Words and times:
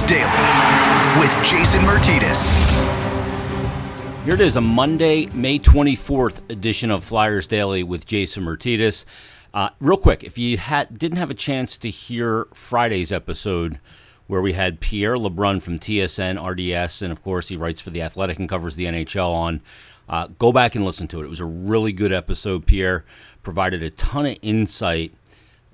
Daily 0.00 1.20
with 1.20 1.30
Jason 1.44 1.82
Myrtetus. 1.82 2.52
Here 4.24 4.32
it 4.32 4.40
is, 4.40 4.56
a 4.56 4.60
Monday, 4.62 5.26
May 5.26 5.58
24th 5.58 6.50
edition 6.50 6.90
of 6.90 7.04
Flyers 7.04 7.46
Daily 7.46 7.82
with 7.82 8.06
Jason 8.06 8.44
Myrtetus. 8.44 9.04
Uh, 9.52 9.68
real 9.80 9.98
quick, 9.98 10.24
if 10.24 10.38
you 10.38 10.56
had 10.56 10.98
didn't 10.98 11.18
have 11.18 11.30
a 11.30 11.34
chance 11.34 11.76
to 11.76 11.90
hear 11.90 12.46
Friday's 12.54 13.12
episode 13.12 13.80
where 14.28 14.40
we 14.40 14.54
had 14.54 14.80
Pierre 14.80 15.16
LeBrun 15.16 15.60
from 15.60 15.78
TSN, 15.78 16.40
RDS, 16.42 17.02
and 17.02 17.12
of 17.12 17.22
course 17.22 17.48
he 17.48 17.56
writes 17.58 17.82
for 17.82 17.90
The 17.90 18.00
Athletic 18.00 18.38
and 18.38 18.48
covers 18.48 18.76
the 18.76 18.86
NHL 18.86 19.30
on, 19.30 19.60
uh, 20.08 20.28
go 20.38 20.52
back 20.52 20.74
and 20.74 20.86
listen 20.86 21.06
to 21.08 21.20
it. 21.20 21.26
It 21.26 21.30
was 21.30 21.40
a 21.40 21.44
really 21.44 21.92
good 21.92 22.12
episode. 22.12 22.64
Pierre 22.64 23.04
provided 23.42 23.82
a 23.82 23.90
ton 23.90 24.24
of 24.24 24.38
insight. 24.40 25.12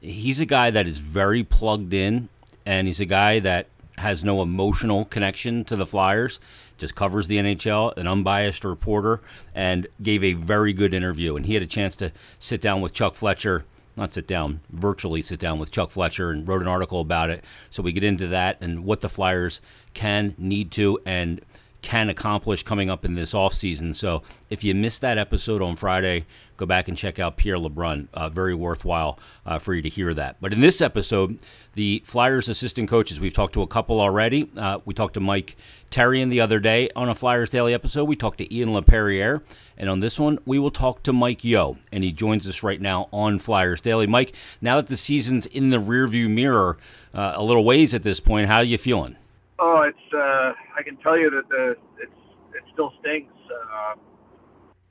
He's 0.00 0.40
a 0.40 0.46
guy 0.46 0.70
that 0.70 0.88
is 0.88 0.98
very 0.98 1.44
plugged 1.44 1.94
in, 1.94 2.28
and 2.66 2.88
he's 2.88 2.98
a 2.98 3.06
guy 3.06 3.38
that 3.38 3.68
has 3.98 4.24
no 4.24 4.42
emotional 4.42 5.04
connection 5.04 5.64
to 5.64 5.76
the 5.76 5.86
Flyers, 5.86 6.40
just 6.76 6.94
covers 6.94 7.28
the 7.28 7.38
NHL, 7.38 7.96
an 7.96 8.06
unbiased 8.06 8.64
reporter, 8.64 9.20
and 9.54 9.86
gave 10.02 10.22
a 10.24 10.32
very 10.34 10.72
good 10.72 10.94
interview. 10.94 11.36
And 11.36 11.46
he 11.46 11.54
had 11.54 11.62
a 11.62 11.66
chance 11.66 11.96
to 11.96 12.12
sit 12.38 12.60
down 12.60 12.80
with 12.80 12.92
Chuck 12.92 13.14
Fletcher, 13.14 13.64
not 13.96 14.12
sit 14.12 14.26
down, 14.26 14.60
virtually 14.70 15.22
sit 15.22 15.40
down 15.40 15.58
with 15.58 15.70
Chuck 15.70 15.90
Fletcher 15.90 16.30
and 16.30 16.46
wrote 16.46 16.62
an 16.62 16.68
article 16.68 17.00
about 17.00 17.30
it. 17.30 17.44
So 17.70 17.82
we 17.82 17.92
get 17.92 18.04
into 18.04 18.28
that 18.28 18.58
and 18.60 18.84
what 18.84 19.00
the 19.00 19.08
Flyers 19.08 19.60
can, 19.94 20.34
need 20.38 20.70
to, 20.72 21.00
and 21.04 21.40
can 21.82 22.08
accomplish 22.08 22.62
coming 22.62 22.90
up 22.90 23.04
in 23.04 23.14
this 23.14 23.34
offseason. 23.34 23.94
So 23.94 24.22
if 24.50 24.64
you 24.64 24.74
missed 24.74 25.00
that 25.02 25.16
episode 25.16 25.62
on 25.62 25.76
Friday, 25.76 26.26
go 26.56 26.66
back 26.66 26.88
and 26.88 26.96
check 26.96 27.18
out 27.18 27.36
Pierre 27.36 27.56
LeBrun. 27.56 28.08
Uh, 28.12 28.28
very 28.28 28.54
worthwhile 28.54 29.18
uh, 29.46 29.58
for 29.58 29.74
you 29.74 29.82
to 29.82 29.88
hear 29.88 30.12
that. 30.14 30.36
But 30.40 30.52
in 30.52 30.60
this 30.60 30.80
episode, 30.80 31.38
the 31.74 32.02
Flyers 32.04 32.48
assistant 32.48 32.88
coaches, 32.88 33.20
we've 33.20 33.32
talked 33.32 33.54
to 33.54 33.62
a 33.62 33.66
couple 33.66 34.00
already. 34.00 34.50
Uh, 34.56 34.80
we 34.84 34.92
talked 34.92 35.14
to 35.14 35.20
Mike 35.20 35.56
Therrien 35.90 36.30
the 36.30 36.40
other 36.40 36.58
day 36.58 36.90
on 36.96 37.08
a 37.08 37.14
Flyers 37.14 37.48
Daily 37.48 37.72
episode. 37.72 38.04
We 38.04 38.16
talked 38.16 38.38
to 38.38 38.54
Ian 38.54 38.70
LaPerriere. 38.70 39.42
And 39.76 39.88
on 39.88 40.00
this 40.00 40.18
one, 40.18 40.40
we 40.44 40.58
will 40.58 40.72
talk 40.72 41.04
to 41.04 41.12
Mike 41.12 41.44
Yeo. 41.44 41.76
And 41.92 42.02
he 42.02 42.10
joins 42.10 42.48
us 42.48 42.64
right 42.64 42.80
now 42.80 43.08
on 43.12 43.38
Flyers 43.38 43.80
Daily. 43.80 44.08
Mike, 44.08 44.34
now 44.60 44.76
that 44.76 44.88
the 44.88 44.96
season's 44.96 45.46
in 45.46 45.70
the 45.70 45.78
rearview 45.78 46.28
mirror 46.28 46.76
uh, 47.14 47.34
a 47.36 47.44
little 47.44 47.64
ways 47.64 47.94
at 47.94 48.02
this 48.02 48.18
point, 48.18 48.48
how 48.48 48.56
are 48.56 48.64
you 48.64 48.78
feeling? 48.78 49.16
Oh, 49.58 49.82
it's. 49.82 50.14
Uh, 50.14 50.54
I 50.76 50.82
can 50.84 50.96
tell 50.98 51.18
you 51.18 51.30
that 51.30 51.48
the 51.48 51.74
it's 51.98 52.20
it 52.54 52.62
still 52.72 52.92
stings. 53.00 53.32
Uh, 53.50 53.94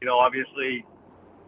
you 0.02 0.08
know, 0.08 0.20
obviously, 0.20 0.86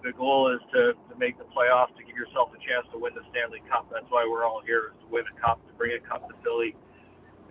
the 0.04 0.12
goal 0.14 0.52
is 0.54 0.62
to, 0.74 0.94
to 0.94 1.14
make 1.20 1.38
the 1.38 1.46
playoffs 1.52 1.96
to 1.98 2.04
give 2.04 2.16
yourself 2.16 2.50
a 2.56 2.60
chance 2.64 2.88
to 2.94 2.98
win 2.98 3.14
the 3.14 3.22
Stanley 3.32 3.62
Cup. 3.70 3.88
That's 3.92 4.08
why 4.10 4.26
we're 4.30 4.46
all 4.46 4.62
here 4.66 4.96
is 4.96 4.98
to 5.04 5.08
win 5.12 5.26
a 5.28 5.36
cup, 5.40 5.60
to 5.68 5.74
bring 5.74 5.92
a 6.00 6.02
cup 6.08 6.28
to 6.30 6.36
Philly, 6.44 6.76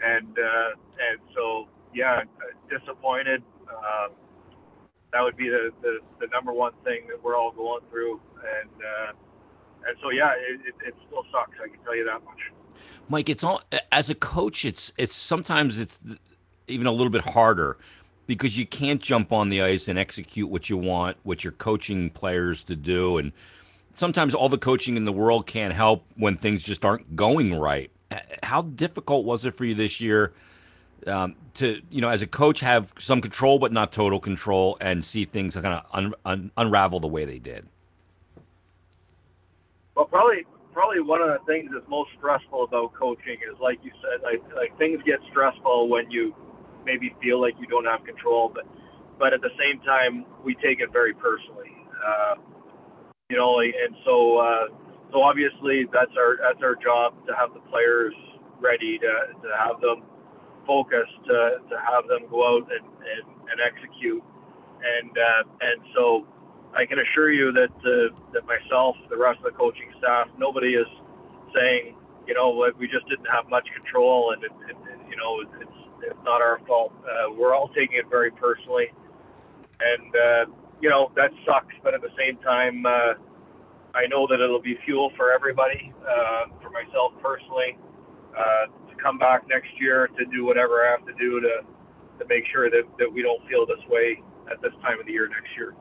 and 0.02 0.33
uh, 0.39 0.70
and 1.11 1.20
so 1.34 1.69
yeah, 1.94 2.24
disappointed. 2.72 3.42
Um, 3.69 4.16
that 5.12 5.22
would 5.22 5.36
be 5.36 5.48
the, 5.48 5.70
the, 5.80 5.98
the 6.20 6.27
number 6.33 6.52
one 6.52 6.72
thing 6.84 7.08
that 7.08 7.22
we're 7.22 7.36
all 7.36 7.52
going 7.52 7.80
through, 7.91 8.20
and 8.41 8.72
uh, 8.80 9.12
and 9.89 9.96
so 10.02 10.11
yeah, 10.11 10.33
it, 10.36 10.61
it, 10.69 10.77
it 10.89 10.94
still 11.06 11.24
sucks. 11.33 11.56
I 11.62 11.69
can 11.69 11.80
tell 11.84 11.96
you 11.96 12.05
that 12.05 12.24
much. 12.24 12.41
Mike, 13.09 13.29
it's 13.29 13.45
all 13.45 13.62
as 13.91 14.11
a 14.11 14.15
coach. 14.15 14.65
It's 14.65 14.93
it's 14.98 15.15
sometimes 15.15 15.79
it's 15.79 15.98
even 16.67 16.87
a 16.87 16.93
little 16.93 17.11
bit 17.11 17.23
harder 17.23 17.79
because 18.27 18.59
you 18.59 18.67
can't 18.67 19.01
jump 19.01 19.33
on 19.33 19.48
the 19.48 19.62
ice 19.62 19.89
and 19.89 19.98
execute 19.98 20.51
what 20.51 20.69
you 20.69 20.77
want, 20.77 21.17
what 21.23 21.43
you're 21.43 21.53
coaching 21.53 22.11
players 22.11 22.62
to 22.65 22.77
do, 22.77 23.17
and 23.17 23.33
sometimes 23.95 24.35
all 24.35 24.48
the 24.48 24.59
coaching 24.59 24.97
in 24.97 25.05
the 25.05 25.12
world 25.12 25.47
can't 25.47 25.73
help 25.73 26.05
when 26.17 26.37
things 26.37 26.62
just 26.62 26.85
aren't 26.85 27.17
going 27.17 27.59
right. 27.59 27.91
How 28.43 28.62
difficult 28.62 29.25
was 29.25 29.45
it 29.45 29.55
for 29.55 29.65
you 29.65 29.75
this 29.75 30.01
year 30.01 30.33
um, 31.07 31.35
to, 31.55 31.81
you 31.91 32.01
know, 32.01 32.09
as 32.09 32.23
a 32.23 32.27
coach, 32.27 32.61
have 32.61 32.92
some 32.98 33.20
control 33.20 33.58
but 33.58 33.73
not 33.73 33.92
total 33.92 34.20
control, 34.20 34.77
and 34.81 35.05
see 35.05 35.25
things 35.25 35.55
kind 35.55 35.67
of 35.67 35.85
un- 35.92 36.14
un- 36.25 36.51
unravel 36.57 37.01
the 37.01 37.08
way 37.08 37.25
they 37.25 37.39
did? 37.39 37.67
Well, 39.95 40.07
probably 40.07 40.47
probably 40.78 41.02
one 41.02 41.18
of 41.18 41.34
the 41.34 41.42
things 41.42 41.66
that's 41.74 41.90
most 41.90 42.06
stressful 42.14 42.62
about 42.62 42.94
coaching 42.94 43.34
is 43.42 43.58
like 43.58 43.83
you 43.83 43.90
said, 43.98 44.22
like 44.22 44.39
like 44.55 44.70
things 44.78 45.02
get 45.02 45.18
stressful 45.27 45.90
when 45.90 46.06
you 46.08 46.30
maybe 46.86 47.11
feel 47.18 47.42
like 47.42 47.58
you 47.58 47.66
don't 47.66 47.84
have 47.84 48.06
control, 48.06 48.46
but 48.46 48.62
but 49.18 49.34
at 49.34 49.42
the 49.42 49.50
same 49.58 49.83
time 49.83 50.22
we 50.46 50.55
take 50.62 50.78
it 50.78 50.94
very 50.94 51.11
personally. 51.18 51.74
Uh, 51.98 52.39
you 53.27 53.34
know, 53.34 53.58
and 53.58 53.90
so 54.06 54.39
uh, 54.39 54.70
so 55.11 55.18
obviously 55.18 55.83
that's 55.90 56.14
our 56.14 56.39
that's 56.39 56.62
our 56.62 56.78
job 56.78 57.10
to 57.27 57.34
have 57.34 57.50
the 57.58 57.64
players 57.74 58.14
ready 58.62 59.02
to, 59.02 59.12
to 59.42 59.50
have 59.58 59.83
them 59.83 60.06
focused 60.62 61.18
to, 61.27 61.58
to 61.74 61.77
have 61.90 62.06
them 62.06 62.22
go 62.30 62.39
out 62.46 62.70
and, 62.70 62.86
and, 63.02 63.27
and 63.50 63.58
execute 63.58 64.22
and 64.78 65.10
uh, 65.10 65.42
and 65.58 65.83
so 65.90 66.22
I 66.77 66.84
can 66.86 66.98
assure 66.98 67.33
you 67.33 67.52
that 67.52 67.73
uh, 67.80 68.14
that 68.33 68.45
myself, 68.46 68.96
the 69.11 69.17
rest 69.17 69.39
of 69.39 69.45
the 69.45 69.56
coaching 69.58 69.90
staff, 69.98 70.29
nobody 70.39 70.74
is 70.74 70.86
saying, 71.55 71.96
you 72.27 72.34
know, 72.34 72.52
we 72.79 72.86
just 72.86 73.08
didn't 73.08 73.29
have 73.33 73.48
much 73.48 73.67
control, 73.74 74.33
and 74.33 74.45
it, 74.45 74.52
it, 74.68 74.77
you 75.08 75.17
know, 75.17 75.40
it's 75.61 75.78
it's 76.02 76.24
not 76.24 76.40
our 76.40 76.61
fault. 76.67 76.92
Uh, 77.02 77.33
we're 77.33 77.55
all 77.55 77.68
taking 77.68 77.96
it 77.96 78.07
very 78.11 78.30
personally, 78.30 78.92
and 79.80 80.12
uh, 80.14 80.45
you 80.80 80.89
know 80.89 81.11
that 81.17 81.30
sucks. 81.46 81.74
But 81.83 81.95
at 81.95 82.02
the 82.02 82.12
same 82.18 82.36
time, 82.39 82.84
uh, 82.84 83.14
I 83.95 84.07
know 84.08 84.27
that 84.28 84.40
it'll 84.40 84.62
be 84.62 84.78
fuel 84.84 85.11
for 85.17 85.33
everybody. 85.33 85.92
Uh, 86.02 86.52
for 86.62 86.70
myself 86.70 87.12
personally, 87.23 87.78
uh, 88.36 88.67
to 88.90 88.95
come 89.02 89.18
back 89.18 89.48
next 89.48 89.70
year 89.80 90.08
to 90.18 90.24
do 90.27 90.45
whatever 90.45 90.86
I 90.86 90.90
have 90.90 91.07
to 91.07 91.14
do 91.14 91.40
to 91.40 91.64
to 92.18 92.24
make 92.28 92.45
sure 92.52 92.68
that, 92.68 92.83
that 92.98 93.11
we 93.11 93.23
don't 93.23 93.40
feel 93.48 93.64
this 93.64 93.83
way 93.89 94.20
at 94.51 94.61
this 94.61 94.73
time 94.83 94.98
of 94.98 95.07
the 95.07 95.12
year 95.12 95.28
next 95.28 95.55
year. 95.57 95.74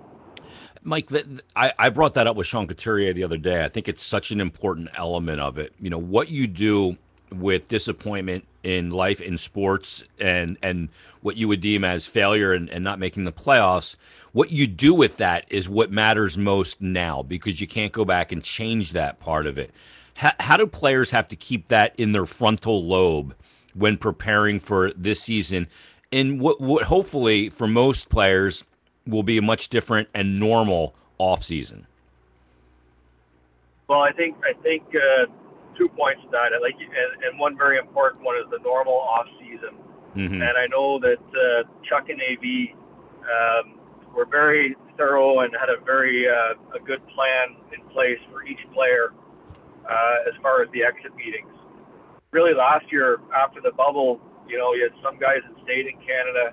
Mike, 0.88 1.08
that, 1.08 1.26
I, 1.54 1.74
I 1.78 1.90
brought 1.90 2.14
that 2.14 2.28
up 2.28 2.38
with 2.38 2.48
Sean 2.48 2.66
Couturier 2.66 3.12
the 3.12 3.26
other 3.26 3.38
day. 3.38 3.62
I 3.62 3.68
think 3.68 3.90
it's 3.90 4.04
such 4.04 4.32
an 4.32 4.40
important 4.40 4.90
element 4.96 5.42
of 5.42 5.58
it. 5.58 5.74
You 5.82 5.90
know, 5.90 5.98
what 5.98 6.32
you 6.32 6.48
do 6.48 6.96
with 7.30 7.68
disappointment 7.68 8.48
in 8.64 8.92
life, 8.92 9.20
in 9.20 9.38
sports, 9.38 10.06
and 10.18 10.58
and 10.64 10.88
what 11.20 11.36
you 11.36 11.50
would 11.50 11.60
deem 11.60 11.84
as 11.84 12.08
failure 12.08 12.54
and, 12.54 12.70
and 12.70 12.86
not 12.86 13.00
making 13.00 13.26
the 13.26 13.34
playoffs, 13.34 13.98
what 14.32 14.50
you 14.50 14.66
do 14.66 14.94
with 14.94 15.18
that 15.18 15.44
is 15.50 15.68
what 15.68 15.92
matters 15.92 16.38
most 16.38 16.82
now 16.82 17.22
because 17.22 17.60
you 17.60 17.68
can't 17.68 17.92
go 17.92 18.06
back 18.06 18.32
and 18.32 18.42
change 18.42 18.94
that 18.94 19.20
part 19.20 19.46
of 19.46 19.58
it. 19.58 19.72
How, 20.16 20.32
how 20.40 20.56
do 20.56 20.66
players 20.68 21.12
have 21.12 21.28
to 21.28 21.36
keep 21.36 21.68
that 21.68 21.96
in 21.98 22.14
their 22.14 22.26
frontal 22.26 22.86
lobe 22.86 23.36
when 23.74 23.98
preparing 23.98 24.62
for 24.62 24.94
this 24.94 25.20
season? 25.22 25.68
And 26.14 26.40
what, 26.40 26.62
what 26.62 26.84
hopefully 26.86 27.50
for 27.50 27.68
most 27.68 28.08
players 28.08 28.64
will 29.08 29.24
be 29.24 29.38
a 29.38 29.42
much 29.42 29.70
different 29.70 30.10
and 30.14 30.40
normal 30.40 30.94
off 31.18 31.44
season? 31.44 31.88
Well, 33.88 34.02
I 34.02 34.12
think 34.12 34.36
I 34.44 34.54
think 34.62 34.84
uh, 34.94 35.26
two 35.78 35.88
points 35.90 36.22
to 36.24 36.30
that. 36.32 36.52
Like, 36.62 36.76
and, 36.76 37.24
and 37.24 37.40
one 37.40 37.58
very 37.58 37.78
important 37.78 38.24
one 38.24 38.36
is 38.38 38.50
the 38.52 38.60
normal 38.64 38.94
off 38.94 39.28
season. 39.40 39.78
Mm-hmm. 40.16 40.42
And 40.42 40.58
I 40.58 40.68
know 40.68 41.00
that 41.00 41.20
uh, 41.20 41.64
Chuck 41.88 42.10
and 42.10 42.20
AV 42.20 42.76
um, 43.24 43.80
were 44.14 44.26
very 44.26 44.76
thorough 44.98 45.42
and 45.42 45.54
had 45.60 45.70
a 45.70 45.80
very 45.86 46.28
uh, 46.28 46.76
a 46.76 46.80
good 46.80 47.06
plan 47.08 47.56
in 47.72 47.88
place 47.90 48.20
for 48.32 48.44
each 48.44 48.60
player 48.74 49.14
uh, 49.90 50.28
as 50.28 50.34
far 50.42 50.62
as 50.62 50.70
the 50.74 50.84
exit 50.84 51.16
meetings. 51.16 51.54
Really, 52.32 52.54
last 52.54 52.92
year 52.92 53.20
after 53.34 53.62
the 53.62 53.72
bubble, 53.72 54.20
you 54.50 54.58
know, 54.58 54.74
you 54.74 54.84
had 54.84 54.94
some 55.04 55.18
guys 55.20 55.40
that 55.48 55.64
stayed 55.64 55.88
in 55.88 55.96
Canada 56.02 56.52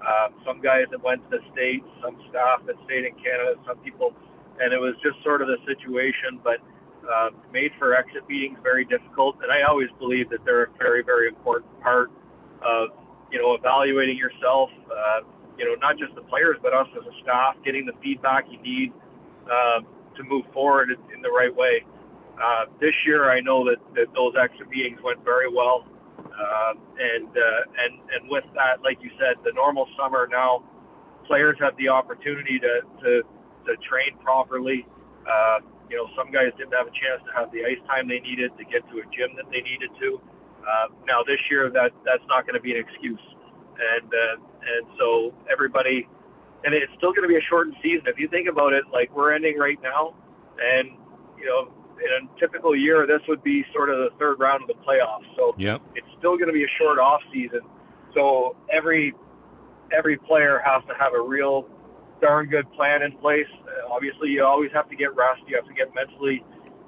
um, 0.00 0.34
some 0.46 0.60
guys 0.60 0.86
that 0.90 1.02
went 1.02 1.22
to 1.30 1.38
the 1.38 1.42
States, 1.52 1.84
some 2.02 2.16
staff 2.30 2.64
that 2.66 2.76
stayed 2.84 3.04
in 3.04 3.14
Canada, 3.20 3.54
some 3.66 3.78
people, 3.78 4.14
and 4.60 4.72
it 4.72 4.80
was 4.80 4.94
just 5.02 5.16
sort 5.22 5.42
of 5.42 5.48
the 5.48 5.58
situation, 5.66 6.40
but 6.42 6.58
uh, 7.04 7.30
made 7.52 7.72
for 7.78 7.94
exit 7.94 8.28
meetings 8.28 8.58
very 8.62 8.84
difficult. 8.84 9.36
And 9.42 9.50
I 9.52 9.62
always 9.68 9.88
believe 9.98 10.28
that 10.30 10.44
they're 10.44 10.64
a 10.64 10.72
very, 10.78 11.02
very 11.02 11.28
important 11.28 11.68
part 11.80 12.10
of, 12.62 12.90
you 13.32 13.40
know, 13.40 13.54
evaluating 13.54 14.16
yourself, 14.16 14.70
uh, 14.88 15.20
you 15.58 15.64
know, 15.64 15.74
not 15.80 15.98
just 15.98 16.14
the 16.14 16.22
players, 16.22 16.56
but 16.62 16.72
us 16.72 16.88
as 16.96 17.06
a 17.06 17.14
staff, 17.22 17.56
getting 17.64 17.84
the 17.86 17.96
feedback 18.02 18.44
you 18.50 18.60
need 18.60 18.92
uh, 19.46 19.80
to 20.16 20.22
move 20.24 20.44
forward 20.52 20.90
in, 20.90 20.98
in 21.14 21.22
the 21.22 21.30
right 21.30 21.54
way. 21.54 21.84
Uh, 22.40 22.64
this 22.80 22.94
year, 23.04 23.30
I 23.30 23.40
know 23.40 23.64
that, 23.64 23.76
that 23.94 24.12
those 24.14 24.32
exit 24.40 24.68
meetings 24.68 25.00
went 25.04 25.22
very 25.24 25.52
well. 25.52 25.84
Um, 26.40 26.80
and 26.96 27.28
uh, 27.28 27.84
and 27.84 27.92
and 28.16 28.22
with 28.32 28.48
that, 28.56 28.80
like 28.80 28.96
you 29.04 29.12
said, 29.20 29.36
the 29.44 29.52
normal 29.52 29.84
summer 29.92 30.24
now, 30.24 30.64
players 31.28 31.56
have 31.60 31.76
the 31.76 31.88
opportunity 31.92 32.56
to 32.58 32.80
to, 33.04 33.10
to 33.68 33.72
train 33.84 34.16
properly. 34.24 34.88
Uh, 35.28 35.60
you 35.92 36.00
know, 36.00 36.08
some 36.16 36.32
guys 36.32 36.48
didn't 36.56 36.72
have 36.72 36.88
a 36.88 36.94
chance 36.96 37.20
to 37.28 37.32
have 37.36 37.52
the 37.52 37.60
ice 37.66 37.80
time 37.84 38.08
they 38.08 38.24
needed 38.24 38.56
to 38.56 38.64
get 38.64 38.80
to 38.88 39.04
a 39.04 39.06
gym 39.12 39.36
that 39.36 39.44
they 39.52 39.60
needed 39.60 39.92
to. 40.00 40.16
Uh, 40.64 40.88
now 41.04 41.20
this 41.26 41.40
year, 41.52 41.68
that 41.68 41.92
that's 42.08 42.24
not 42.24 42.48
going 42.48 42.56
to 42.56 42.64
be 42.64 42.72
an 42.72 42.80
excuse, 42.80 43.26
and 43.76 44.08
uh, 44.08 44.36
and 44.40 44.84
so 44.96 45.36
everybody, 45.52 46.08
and 46.64 46.72
it's 46.72 46.92
still 46.96 47.12
going 47.12 47.26
to 47.26 47.32
be 47.32 47.36
a 47.36 47.44
shortened 47.52 47.76
season. 47.84 48.08
If 48.08 48.16
you 48.16 48.32
think 48.32 48.48
about 48.48 48.72
it, 48.72 48.88
like 48.88 49.12
we're 49.12 49.36
ending 49.36 49.60
right 49.60 49.80
now, 49.84 50.16
and 50.56 50.96
you 51.36 51.44
know, 51.44 51.68
in 52.00 52.26
a 52.26 52.40
typical 52.40 52.74
year, 52.74 53.06
this 53.06 53.20
would 53.28 53.42
be 53.42 53.64
sort 53.72 53.90
of 53.90 53.98
the 53.98 54.10
third 54.18 54.40
round 54.40 54.62
of 54.62 54.68
the 54.68 54.82
playoffs. 54.84 55.28
So 55.36 55.54
yep. 55.58 55.80
it's 55.94 56.06
still 56.18 56.36
going 56.36 56.48
to 56.48 56.52
be 56.52 56.64
a 56.64 56.72
short 56.78 56.98
off 56.98 57.20
season. 57.32 57.60
So 58.14 58.56
every 58.72 59.14
every 59.92 60.16
player 60.16 60.60
has 60.64 60.82
to 60.88 60.94
have 60.94 61.14
a 61.14 61.20
real 61.20 61.68
darn 62.20 62.46
good 62.46 62.70
plan 62.72 63.02
in 63.02 63.12
place. 63.18 63.46
Uh, 63.62 63.92
obviously, 63.92 64.30
you 64.30 64.44
always 64.44 64.70
have 64.72 64.88
to 64.90 64.96
get 64.96 65.14
rest. 65.16 65.42
You 65.46 65.56
have 65.56 65.66
to 65.66 65.74
get 65.74 65.94
mentally, 65.94 66.44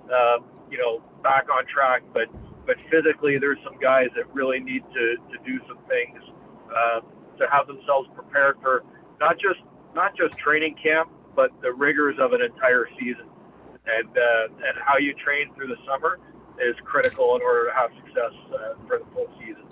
uh, 0.06 0.38
you 0.70 0.78
know, 0.78 1.02
back 1.22 1.46
on 1.52 1.64
track. 1.66 2.02
But 2.12 2.28
but 2.66 2.76
physically, 2.90 3.38
there's 3.38 3.58
some 3.64 3.78
guys 3.80 4.08
that 4.16 4.32
really 4.34 4.60
need 4.60 4.82
to, 4.94 5.16
to 5.16 5.36
do 5.44 5.58
some 5.66 5.78
things 5.88 6.18
uh, 6.70 7.00
to 7.38 7.46
have 7.50 7.66
themselves 7.66 8.08
prepared 8.14 8.56
for 8.62 8.84
not 9.20 9.36
just 9.38 9.60
not 9.94 10.16
just 10.16 10.36
training 10.38 10.76
camp, 10.82 11.10
but 11.34 11.50
the 11.60 11.72
rigors 11.72 12.16
of 12.18 12.32
an 12.32 12.42
entire 12.42 12.88
season. 12.98 13.26
And 13.84 14.08
uh, 14.16 14.68
and 14.68 14.78
how 14.84 14.98
you 14.98 15.12
train 15.14 15.52
through 15.54 15.68
the 15.68 15.76
summer 15.86 16.18
is 16.60 16.76
critical 16.84 17.34
in 17.36 17.42
order 17.42 17.68
to 17.68 17.74
have 17.74 17.90
success 18.04 18.32
uh, 18.54 18.74
for 18.86 18.98
the 18.98 19.04
full 19.12 19.28
season. 19.40 19.64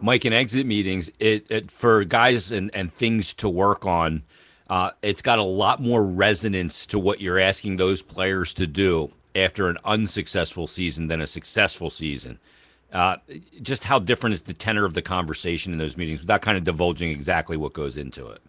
Mike, 0.00 0.24
in 0.24 0.32
exit 0.32 0.66
meetings, 0.66 1.10
it, 1.20 1.46
it 1.48 1.70
for 1.70 2.02
guys 2.04 2.50
and, 2.50 2.74
and 2.74 2.92
things 2.92 3.34
to 3.34 3.48
work 3.48 3.86
on, 3.86 4.24
uh, 4.68 4.90
it's 5.00 5.22
got 5.22 5.38
a 5.38 5.44
lot 5.44 5.80
more 5.80 6.04
resonance 6.04 6.86
to 6.86 6.98
what 6.98 7.20
you're 7.20 7.38
asking 7.38 7.76
those 7.76 8.02
players 8.02 8.52
to 8.54 8.66
do 8.66 9.12
after 9.36 9.68
an 9.68 9.78
unsuccessful 9.84 10.66
season 10.66 11.06
than 11.06 11.20
a 11.20 11.26
successful 11.26 11.88
season. 11.88 12.38
Uh, 12.92 13.16
just 13.62 13.84
how 13.84 13.98
different 13.98 14.34
is 14.34 14.42
the 14.42 14.52
tenor 14.52 14.84
of 14.84 14.94
the 14.94 15.02
conversation 15.02 15.72
in 15.72 15.78
those 15.78 15.96
meetings 15.96 16.20
without 16.20 16.42
kind 16.42 16.58
of 16.58 16.64
divulging 16.64 17.10
exactly 17.10 17.56
what 17.56 17.72
goes 17.72 17.96
into 17.96 18.26
it? 18.26 18.40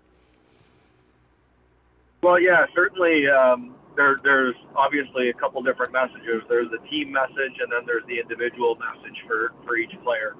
Well, 2.21 2.39
yeah, 2.39 2.65
certainly. 2.73 3.27
Um, 3.27 3.75
there, 3.95 4.17
there's 4.23 4.55
obviously 4.75 5.29
a 5.29 5.33
couple 5.33 5.61
different 5.61 5.93
messages. 5.93 6.41
There's 6.49 6.69
the 6.71 6.81
team 6.89 7.11
message, 7.11 7.55
and 7.61 7.69
then 7.71 7.85
there's 7.85 8.05
the 8.07 8.19
individual 8.19 8.77
message 8.77 9.17
for, 9.27 9.53
for 9.65 9.77
each 9.77 9.93
player. 10.03 10.35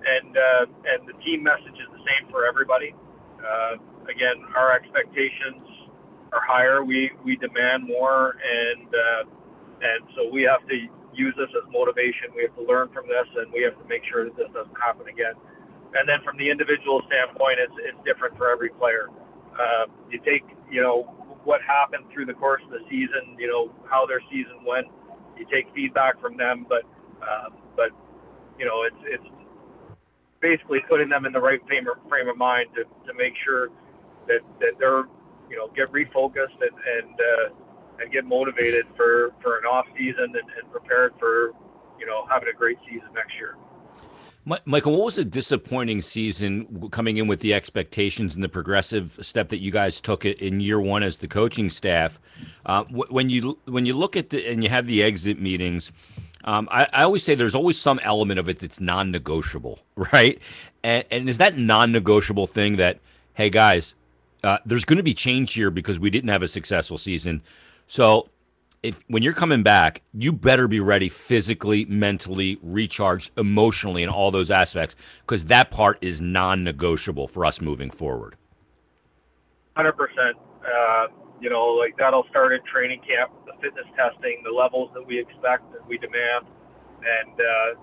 And 0.00 0.32
uh, 0.32 0.64
and 0.88 1.04
the 1.04 1.16
team 1.24 1.42
message 1.44 1.76
is 1.76 1.88
the 1.92 2.00
same 2.00 2.30
for 2.30 2.48
everybody. 2.48 2.94
Uh, 3.36 3.76
again, 4.08 4.40
our 4.56 4.72
expectations 4.72 5.60
are 6.32 6.40
higher. 6.40 6.84
We 6.84 7.10
we 7.24 7.36
demand 7.36 7.84
more, 7.84 8.36
and 8.40 8.88
uh, 8.88 9.22
and 9.84 10.00
so 10.16 10.32
we 10.32 10.42
have 10.48 10.64
to 10.68 10.76
use 11.12 11.34
this 11.36 11.52
as 11.52 11.68
motivation. 11.68 12.32
We 12.32 12.48
have 12.48 12.56
to 12.56 12.64
learn 12.64 12.88
from 12.96 13.08
this, 13.12 13.28
and 13.36 13.52
we 13.52 13.60
have 13.62 13.76
to 13.76 13.86
make 13.92 14.00
sure 14.08 14.24
that 14.24 14.36
this 14.36 14.48
doesn't 14.56 14.80
happen 14.80 15.04
again. 15.08 15.36
And 15.92 16.08
then 16.08 16.24
from 16.24 16.38
the 16.38 16.48
individual 16.48 17.02
standpoint, 17.04 17.60
it's 17.60 17.76
it's 17.84 18.00
different 18.08 18.40
for 18.40 18.48
every 18.48 18.70
player. 18.70 19.12
Uh, 19.52 19.84
you 20.08 20.16
take 20.24 20.48
you 20.72 20.80
know 20.80 21.19
what 21.44 21.60
happened 21.62 22.04
through 22.12 22.26
the 22.26 22.34
course 22.34 22.62
of 22.64 22.70
the 22.70 22.84
season, 22.88 23.36
you 23.38 23.48
know 23.48 23.72
how 23.88 24.06
their 24.06 24.20
season 24.30 24.64
went. 24.66 24.86
You 25.38 25.46
take 25.50 25.72
feedback 25.74 26.20
from 26.20 26.36
them, 26.36 26.66
but 26.68 26.82
uh, 27.22 27.50
but 27.76 27.90
you 28.58 28.66
know 28.66 28.82
it's 28.82 29.02
it's 29.04 29.34
basically 30.40 30.80
putting 30.88 31.08
them 31.08 31.26
in 31.26 31.32
the 31.32 31.40
right 31.40 31.60
frame 31.66 31.86
of, 31.88 31.96
frame 32.08 32.28
of 32.28 32.36
mind 32.36 32.68
to, 32.74 32.84
to 33.06 33.16
make 33.16 33.34
sure 33.44 33.68
that, 34.26 34.40
that 34.58 34.74
they're 34.78 35.04
you 35.48 35.56
know 35.56 35.68
get 35.74 35.90
refocused 35.92 36.60
and 36.60 36.76
and 36.98 37.14
uh, 37.20 37.54
and 38.00 38.12
get 38.12 38.24
motivated 38.24 38.86
for, 38.96 39.32
for 39.42 39.58
an 39.58 39.64
off 39.64 39.86
season 39.96 40.24
and, 40.24 40.48
and 40.58 40.72
prepared 40.72 41.12
for 41.18 41.52
you 41.98 42.06
know 42.06 42.26
having 42.30 42.48
a 42.48 42.56
great 42.56 42.78
season 42.88 43.08
next 43.14 43.34
year. 43.38 43.56
Michael, 44.44 44.96
what 44.96 45.04
was 45.04 45.18
a 45.18 45.24
disappointing 45.24 46.00
season 46.00 46.88
coming 46.90 47.18
in 47.18 47.26
with 47.26 47.40
the 47.40 47.52
expectations 47.52 48.34
and 48.34 48.42
the 48.42 48.48
progressive 48.48 49.18
step 49.20 49.50
that 49.50 49.58
you 49.58 49.70
guys 49.70 50.00
took 50.00 50.24
in 50.24 50.60
year 50.60 50.80
one 50.80 51.02
as 51.02 51.18
the 51.18 51.28
coaching 51.28 51.68
staff? 51.68 52.18
Uh, 52.64 52.84
when 52.84 53.28
you 53.28 53.58
when 53.66 53.84
you 53.84 53.92
look 53.92 54.16
at 54.16 54.30
the 54.30 54.46
and 54.46 54.64
you 54.64 54.70
have 54.70 54.86
the 54.86 55.02
exit 55.02 55.38
meetings, 55.38 55.92
um, 56.44 56.68
I, 56.70 56.88
I, 56.92 57.02
always 57.02 57.22
say 57.22 57.34
there's 57.34 57.54
always 57.54 57.78
some 57.78 58.00
element 58.02 58.40
of 58.40 58.48
it 58.48 58.60
that's 58.60 58.80
non-negotiable, 58.80 59.78
right? 60.12 60.40
And, 60.82 61.04
and 61.10 61.28
is 61.28 61.36
that 61.36 61.58
non-negotiable 61.58 62.46
thing 62.46 62.76
that 62.76 62.98
hey 63.34 63.50
guys, 63.50 63.94
uh, 64.42 64.58
there's 64.64 64.86
going 64.86 64.96
to 64.96 65.02
be 65.02 65.14
change 65.14 65.52
here 65.52 65.70
because 65.70 66.00
we 66.00 66.08
didn't 66.08 66.30
have 66.30 66.42
a 66.42 66.48
successful 66.48 66.96
season. 66.96 67.42
So 67.86 68.29
if 68.82 69.02
when 69.08 69.22
you're 69.22 69.34
coming 69.34 69.62
back, 69.62 70.02
you 70.14 70.32
better 70.32 70.66
be 70.66 70.80
ready 70.80 71.08
physically, 71.08 71.84
mentally, 71.84 72.58
recharged, 72.62 73.30
emotionally, 73.36 74.02
in 74.02 74.08
all 74.08 74.30
those 74.30 74.50
aspects, 74.50 74.96
because 75.20 75.46
that 75.46 75.70
part 75.70 75.98
is 76.00 76.20
non-negotiable 76.20 77.28
for 77.28 77.44
us 77.44 77.60
moving 77.60 77.90
forward. 77.90 78.36
Hundred 79.76 79.92
uh, 79.92 79.96
percent. 79.96 80.36
You 81.40 81.48
know, 81.48 81.68
like 81.72 81.96
that'll 81.96 82.26
start 82.28 82.52
at 82.52 82.60
training 82.66 83.00
camp, 83.00 83.32
the 83.46 83.54
fitness 83.62 83.86
testing, 83.96 84.42
the 84.44 84.52
levels 84.52 84.90
that 84.92 85.00
we 85.06 85.18
expect 85.18 85.64
and 85.74 85.80
we 85.88 85.96
demand, 85.96 86.44
and 87.00 87.32
uh, 87.32 87.80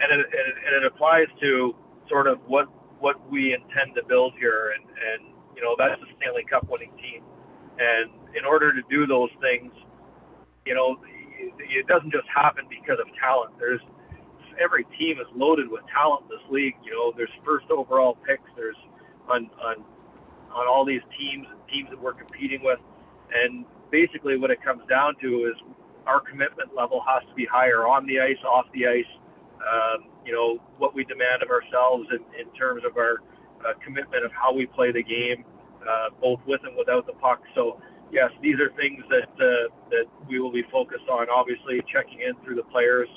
and, 0.00 0.12
it, 0.12 0.26
and, 0.28 0.44
it, 0.44 0.56
and 0.66 0.76
it 0.76 0.84
applies 0.84 1.26
to 1.40 1.74
sort 2.10 2.26
of 2.26 2.38
what 2.46 2.66
what 3.00 3.16
we 3.30 3.54
intend 3.54 3.94
to 3.96 4.04
build 4.04 4.34
here, 4.38 4.74
and 4.76 4.84
and 4.84 5.34
you 5.56 5.62
know 5.62 5.74
that's 5.78 6.00
a 6.02 6.06
Stanley 6.20 6.44
Cup 6.44 6.68
winning 6.68 6.92
team. 7.00 7.24
And 7.78 8.10
in 8.36 8.44
order 8.44 8.74
to 8.74 8.82
do 8.90 9.06
those 9.06 9.30
things, 9.40 9.72
you 10.68 10.74
know, 10.74 11.00
it 11.40 11.86
doesn't 11.86 12.12
just 12.12 12.28
happen 12.28 12.66
because 12.68 13.00
of 13.00 13.08
talent. 13.16 13.56
There's 13.58 13.80
every 14.60 14.84
team 15.00 15.16
is 15.16 15.26
loaded 15.34 15.70
with 15.70 15.80
talent 15.88 16.28
in 16.28 16.36
this 16.36 16.44
league. 16.50 16.76
You 16.84 16.92
know, 16.92 17.12
there's 17.16 17.32
first 17.42 17.70
overall 17.70 18.18
picks. 18.28 18.44
There's 18.54 18.76
on 19.28 19.48
on 19.64 19.80
on 20.52 20.68
all 20.68 20.84
these 20.84 21.00
teams 21.16 21.46
and 21.48 21.58
teams 21.72 21.88
that 21.88 22.00
we're 22.00 22.12
competing 22.12 22.60
with, 22.62 22.78
and 23.32 23.64
basically 23.90 24.36
what 24.36 24.50
it 24.50 24.62
comes 24.62 24.82
down 24.90 25.14
to 25.22 25.48
is 25.48 25.56
our 26.06 26.20
commitment 26.20 26.76
level 26.76 27.02
has 27.08 27.26
to 27.28 27.34
be 27.34 27.46
higher 27.46 27.88
on 27.88 28.06
the 28.06 28.20
ice, 28.20 28.42
off 28.44 28.66
the 28.74 28.86
ice. 28.86 29.12
Um, 29.56 30.12
you 30.26 30.32
know 30.36 30.60
what 30.76 30.94
we 30.94 31.04
demand 31.04 31.42
of 31.42 31.48
ourselves 31.48 32.08
in, 32.12 32.20
in 32.38 32.52
terms 32.52 32.82
of 32.84 32.96
our 32.98 33.24
uh, 33.64 33.72
commitment 33.82 34.22
of 34.22 34.32
how 34.32 34.52
we 34.52 34.66
play 34.66 34.92
the 34.92 35.02
game, 35.02 35.44
uh, 35.80 36.12
both 36.20 36.40
with 36.46 36.60
and 36.64 36.76
without 36.76 37.06
the 37.06 37.14
puck. 37.14 37.40
So 37.54 37.80
yes, 38.12 38.30
these 38.42 38.56
are 38.60 38.70
things 38.76 39.02
that 39.10 39.30
uh, 39.36 39.68
that 39.90 40.06
we 40.28 40.40
will 40.40 40.52
be 40.52 40.64
focused 40.70 41.08
on. 41.10 41.26
Obviously, 41.30 41.80
checking 41.92 42.20
in 42.20 42.34
through 42.44 42.56
the 42.56 42.68
players, 42.70 43.08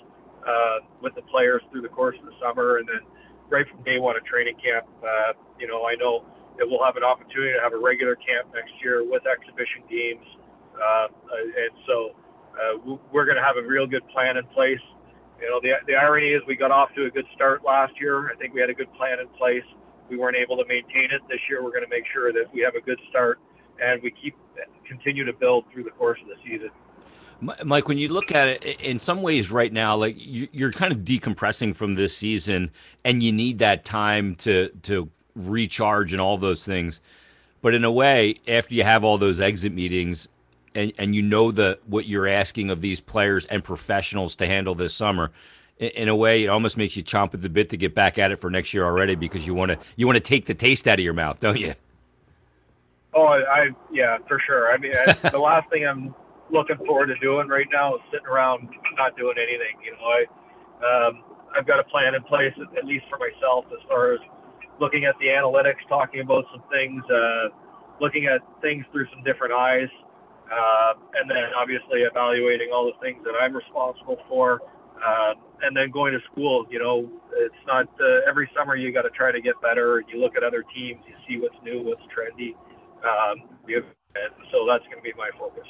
uh, 0.48 0.86
with 1.02 1.16
the 1.16 1.22
players 1.24 1.62
through 1.72 1.82
the 1.82 1.90
course 1.90 2.16
of 2.20 2.26
the 2.26 2.36
summer, 2.42 2.78
and 2.78 2.88
then 2.88 3.02
right 3.50 3.66
from 3.70 3.84
day 3.84 4.00
one 4.00 4.16
of 4.16 4.24
training 4.26 4.56
camp. 4.64 4.86
Uh, 5.04 5.34
you 5.60 5.68
know, 5.68 5.86
I 5.86 5.96
know 5.96 6.24
that 6.58 6.68
we'll 6.68 6.84
have 6.84 6.98
an 6.98 7.04
opportunity 7.04 7.54
to 7.54 7.62
have 7.62 7.74
a 7.74 7.80
regular 7.80 8.16
camp 8.16 8.54
next 8.54 8.74
year 8.84 9.04
with 9.04 9.24
exhibition 9.28 9.84
games, 9.90 10.26
uh, 10.76 11.08
and 11.36 11.74
so 11.88 12.16
uh, 12.56 12.98
we're 13.12 13.26
going 13.26 13.38
to 13.38 13.44
have 13.44 13.58
a 13.58 13.66
real 13.66 13.88
good 13.88 14.08
plan 14.10 14.38
in 14.38 14.46
place. 14.54 14.82
You 15.42 15.50
know, 15.50 15.60
the, 15.60 15.74
the 15.88 15.96
irony 15.96 16.38
is 16.38 16.42
we 16.48 16.56
got 16.56 16.70
off 16.70 16.94
to 16.96 17.06
a 17.06 17.10
good 17.10 17.26
start 17.34 17.66
last 17.66 17.94
year. 18.00 18.30
I 18.30 18.36
think 18.36 18.54
we 18.54 18.62
had 18.62 18.70
a 18.70 18.78
good 18.78 18.94
plan 18.94 19.20
in 19.20 19.28
place 19.40 19.66
we 20.12 20.18
weren't 20.18 20.36
able 20.36 20.58
to 20.58 20.68
maintain 20.68 21.08
it 21.16 21.24
this 21.30 21.40
year. 21.50 21.64
We're 21.64 21.72
going 21.72 21.88
to 21.88 21.90
make 21.90 22.04
sure 22.12 22.34
that 22.34 22.54
we 22.54 22.60
have 22.62 22.76
a 22.76 22.82
good 22.82 23.00
start 23.10 23.40
and 23.82 24.02
we 24.02 24.12
keep 24.12 24.36
continue 24.88 25.26
to 25.26 25.34
build 25.34 25.66
through 25.72 25.84
the 25.84 25.92
course 25.92 26.20
of 26.22 26.28
the 26.28 26.36
season. 26.44 26.70
Mike, 27.64 27.88
when 27.88 27.98
you 27.98 28.10
look 28.10 28.32
at 28.32 28.48
it, 28.48 28.82
in 28.82 29.00
some 29.00 29.24
ways, 29.24 29.50
right 29.50 29.74
now, 29.74 29.96
like 29.96 30.16
you're 30.18 30.72
kind 30.72 30.92
of 30.92 31.00
decompressing 31.00 31.76
from 31.76 31.96
this 31.96 32.16
season, 32.16 32.70
and 33.04 33.24
you 33.24 33.32
need 33.32 33.60
that 33.60 33.84
time 33.84 34.36
to 34.36 34.70
to 34.84 35.10
recharge 35.36 36.14
and 36.14 36.22
all 36.22 36.38
those 36.38 36.64
things. 36.64 37.02
But 37.62 37.74
in 37.74 37.84
a 37.84 37.92
way, 37.92 38.36
after 38.48 38.76
you 38.76 38.84
have 38.84 39.04
all 39.04 39.18
those 39.18 39.40
exit 39.40 39.74
meetings, 39.74 40.28
and 40.76 40.94
and 41.00 41.16
you 41.16 41.24
know 41.24 41.52
the 41.52 41.80
what 41.88 42.06
you're 42.06 42.28
asking 42.28 42.70
of 42.70 42.82
these 42.82 43.02
players 43.02 43.48
and 43.48 43.64
professionals 43.64 44.36
to 44.36 44.46
handle 44.46 44.76
this 44.76 44.94
summer, 44.94 45.32
in 45.80 46.10
a 46.10 46.16
way, 46.16 46.44
it 46.44 46.48
almost 46.48 46.78
makes 46.78 46.96
you 46.96 47.04
chomp 47.04 47.34
at 47.34 47.42
the 47.42 47.50
bit 47.50 47.70
to 47.72 47.78
get 47.78 47.96
back 47.96 48.20
at 48.20 48.32
it 48.32 48.36
for 48.36 48.52
next 48.52 48.72
year 48.72 48.86
already 48.86 49.16
because 49.16 49.48
you 49.48 49.56
want 49.56 49.72
to 49.72 49.80
you 49.96 50.06
want 50.06 50.18
to 50.18 50.24
take 50.24 50.46
the 50.46 50.54
taste 50.54 50.88
out 50.88 51.00
of 51.00 51.04
your 51.04 51.14
mouth, 51.14 51.40
don't 51.40 51.60
you? 51.60 51.74
Oh, 53.14 53.28
I 53.28 53.70
yeah, 53.92 54.18
for 54.28 54.40
sure. 54.46 54.72
I 54.72 54.78
mean, 54.78 54.94
I, 54.96 55.14
the 55.30 55.40
last 55.40 55.70
thing 55.70 55.86
I'm 55.86 56.16
looking 56.52 56.78
forward 56.86 57.08
to 57.08 57.16
doing 57.20 57.48
right 57.48 57.68
now 57.72 57.96
is 57.96 58.02
sitting 58.12 58.28
around 58.28 58.70
not 58.96 59.18
doing 59.18 59.36
anything. 59.38 59.80
You 59.84 59.92
know, 59.94 60.04
I 60.04 60.22
um, 60.82 61.24
I've 61.56 61.68
got 61.68 61.80
a 61.80 61.84
plan 61.84 62.16
in 62.16 62.24
place 62.24 62.54
at 62.78 62.86
least 62.86 63.06
for 63.10 63.20
myself 63.20 63.66
as 63.72 63.84
far 63.88 64.14
as 64.14 64.20
looking 64.80 65.06
at 65.06 65.16
the 65.20 65.28
analytics, 65.28 65.84
talking 65.90 66.22
about 66.22 66.46
some 66.52 66.64
things, 66.72 67.04
uh, 67.12 67.50
looking 68.00 68.26
at 68.28 68.42
things 68.62 68.86
through 68.92 69.08
some 69.14 69.24
different 69.24 69.54
eyes, 69.54 69.90
uh, 70.48 70.94
and 71.20 71.30
then 71.30 71.52
obviously 71.56 72.02
evaluating 72.02 72.70
all 72.74 72.86
the 72.86 72.98
things 73.04 73.22
that 73.26 73.34
I'm 73.40 73.56
responsible 73.56 74.18
for. 74.28 74.62
Uh, 75.02 75.34
and 75.64 75.76
then 75.76 75.90
going 75.90 76.14
to 76.14 76.20
school, 76.32 76.66
you 76.70 76.78
know, 76.78 77.10
it's 77.34 77.64
not 77.66 77.88
uh, 78.00 78.30
every 78.30 78.50
summer 78.56 78.76
you 78.76 78.94
got 78.94 79.02
to 79.02 79.10
try 79.10 79.32
to 79.32 79.42
get 79.42 79.60
better. 79.62 80.04
You 80.08 80.22
look 80.22 80.36
at 80.38 80.44
other 80.44 80.64
teams, 80.74 81.02
you 81.08 81.16
see 81.28 81.42
what's 81.42 81.56
new, 81.64 81.82
what's 81.84 82.02
trendy. 82.14 82.54
Um, 83.04 83.50
so 84.52 84.66
that's 84.68 84.84
going 84.86 84.98
to 84.98 85.04
be 85.04 85.14
my 85.18 85.30
focus. 85.38 85.68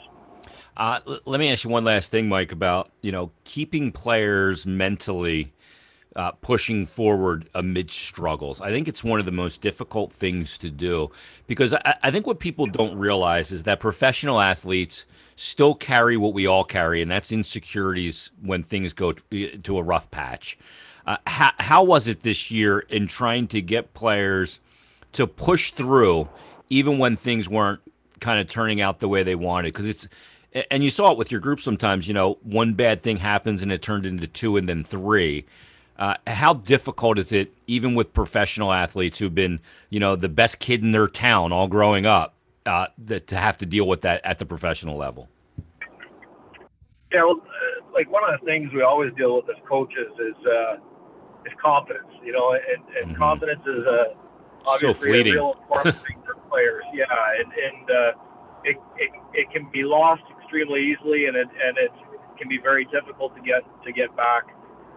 Uh, 0.75 0.99
l- 1.07 1.19
let 1.25 1.39
me 1.39 1.51
ask 1.51 1.63
you 1.63 1.69
one 1.69 1.83
last 1.83 2.11
thing, 2.11 2.29
Mike, 2.29 2.51
about 2.51 2.91
you 3.01 3.11
know 3.11 3.31
keeping 3.43 3.91
players 3.91 4.65
mentally 4.65 5.53
uh, 6.15 6.31
pushing 6.31 6.85
forward 6.85 7.49
amid 7.53 7.91
struggles. 7.91 8.61
I 8.61 8.71
think 8.71 8.87
it's 8.87 9.03
one 9.03 9.19
of 9.19 9.25
the 9.25 9.31
most 9.31 9.61
difficult 9.61 10.11
things 10.11 10.57
to 10.59 10.69
do 10.69 11.11
because 11.47 11.73
I, 11.73 11.95
I 12.03 12.11
think 12.11 12.27
what 12.27 12.39
people 12.39 12.67
don't 12.67 12.97
realize 12.97 13.51
is 13.51 13.63
that 13.63 13.79
professional 13.79 14.39
athletes 14.39 15.05
still 15.35 15.73
carry 15.73 16.17
what 16.17 16.33
we 16.33 16.45
all 16.45 16.63
carry, 16.63 17.01
and 17.01 17.09
that's 17.09 17.31
insecurities 17.31 18.31
when 18.41 18.63
things 18.63 18.93
go 18.93 19.13
to 19.13 19.77
a 19.77 19.83
rough 19.83 20.11
patch. 20.11 20.57
Uh, 21.05 21.17
how, 21.25 21.51
how 21.59 21.83
was 21.83 22.07
it 22.07 22.21
this 22.21 22.51
year 22.51 22.79
in 22.79 23.07
trying 23.07 23.47
to 23.47 23.61
get 23.61 23.93
players 23.93 24.59
to 25.13 25.25
push 25.25 25.71
through, 25.71 26.29
even 26.71 26.97
when 26.97 27.15
things 27.15 27.49
weren't 27.49 27.81
kind 28.21 28.39
of 28.39 28.47
turning 28.47 28.81
out 28.81 28.99
the 28.99 29.09
way 29.09 29.21
they 29.21 29.35
wanted? 29.35 29.73
Because 29.73 29.87
it's 29.87 30.07
and 30.69 30.83
you 30.83 30.89
saw 30.89 31.11
it 31.11 31.17
with 31.17 31.31
your 31.31 31.41
group 31.41 31.59
sometimes. 31.59 32.07
You 32.07 32.13
know, 32.13 32.39
one 32.41 32.73
bad 32.73 33.01
thing 33.01 33.17
happens 33.17 33.61
and 33.61 33.71
it 33.71 33.81
turned 33.81 34.05
into 34.05 34.25
two 34.25 34.57
and 34.57 34.67
then 34.67 34.83
three. 34.83 35.45
Uh, 35.99 36.15
how 36.25 36.55
difficult 36.55 37.19
is 37.19 37.31
it, 37.31 37.53
even 37.67 37.93
with 37.93 38.11
professional 38.13 38.71
athletes 38.71 39.19
who've 39.19 39.35
been, 39.35 39.59
you 39.89 39.99
know, 39.99 40.15
the 40.15 40.29
best 40.29 40.57
kid 40.57 40.81
in 40.81 40.93
their 40.93 41.07
town 41.07 41.51
all 41.51 41.67
growing 41.67 42.07
up, 42.07 42.33
uh, 42.65 42.87
that 42.97 43.27
to 43.27 43.35
have 43.35 43.57
to 43.59 43.65
deal 43.65 43.87
with 43.87 44.01
that 44.01 44.19
at 44.25 44.39
the 44.39 44.45
professional 44.45 44.97
level? 44.97 45.29
Yeah, 47.11 47.25
well, 47.25 47.41
uh, 47.41 47.93
like 47.93 48.09
one 48.09 48.23
of 48.23 48.39
the 48.39 48.45
things 48.45 48.71
we 48.73 48.81
always 48.81 49.11
deal 49.15 49.35
with 49.35 49.45
as 49.49 49.61
coaches 49.67 50.07
is 50.17 50.45
uh, 50.47 50.75
is 51.45 51.53
confidence. 51.63 52.07
You 52.23 52.31
know, 52.31 52.53
and, 52.53 52.83
and 52.97 53.11
mm-hmm. 53.11 53.17
confidence 53.17 53.61
is 53.67 53.85
a 53.85 54.15
obviously 54.65 55.23
so 55.23 55.29
a 55.29 55.33
real 55.33 55.51
important 55.61 55.95
thing 56.05 56.17
for 56.25 56.35
players. 56.49 56.83
Yeah, 56.93 57.05
and 57.39 57.49
and 57.51 57.85
uh, 57.89 58.11
it, 58.63 58.77
it 58.97 59.11
it 59.33 59.51
can 59.51 59.69
be 59.71 59.83
lost 59.83 60.23
extremely 60.39 60.81
easily, 60.81 61.25
and 61.25 61.35
it 61.35 61.47
and 61.47 61.77
it 61.77 61.91
can 62.37 62.49
be 62.49 62.57
very 62.57 62.85
difficult 62.85 63.35
to 63.35 63.41
get 63.41 63.63
to 63.83 63.91
get 63.91 64.15
back. 64.15 64.49